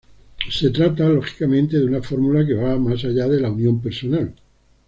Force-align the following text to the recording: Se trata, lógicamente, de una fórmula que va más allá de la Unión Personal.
Se 0.49 0.71
trata, 0.71 1.07
lógicamente, 1.07 1.77
de 1.77 1.85
una 1.85 2.01
fórmula 2.01 2.43
que 2.43 2.55
va 2.55 2.75
más 2.75 3.05
allá 3.05 3.27
de 3.27 3.39
la 3.39 3.51
Unión 3.51 3.79
Personal. 3.81 4.33